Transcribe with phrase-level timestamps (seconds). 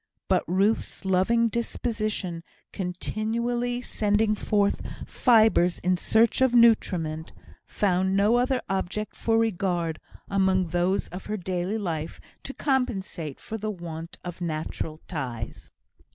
[0.27, 2.41] But Ruth's loving disposition,
[2.73, 7.31] continually sending forth fibres in search of nutriment,
[7.67, 13.59] found no other object for regard among those of her daily life to compensate for
[13.59, 15.71] the want of natural ties.